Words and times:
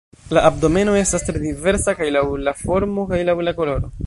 La 0.35 0.41
abdomeno 0.49 0.95
estas 1.01 1.27
tre 1.27 1.43
diversa, 1.45 1.95
kaj 2.01 2.09
laŭ 2.19 2.25
la 2.49 2.57
formo 2.67 3.07
kaj 3.13 3.25
laŭ 3.31 3.41
la 3.49 3.59
koloro. 3.63 3.99